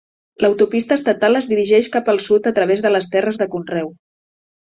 [0.43, 3.95] L'autopista estatal es dirigeix cap al sud a través de les terres de conreu.